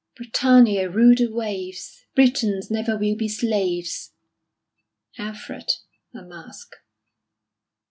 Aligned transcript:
Britannia, 0.15 0.89
rule 0.89 1.13
the 1.15 1.27
waves; 1.27 2.05
Britons 2.15 2.71
never 2.71 2.97
will 2.97 3.15
be 3.15 3.27
slaves." 3.27 4.13
_"Alfred": 5.19 5.73
a 6.11 6.23
Masque. 6.23 6.73